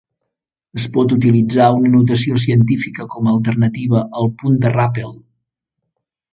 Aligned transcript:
Es 0.79 0.87
pot 0.95 1.13
utilitzar 1.15 1.67
una 1.81 1.91
notació 1.97 2.39
científica 2.45 3.07
com 3.17 3.29
a 3.31 3.37
alternativa 3.37 4.03
al 4.23 4.33
punt 4.41 4.59
de 4.65 4.73
ràpel. 4.77 5.17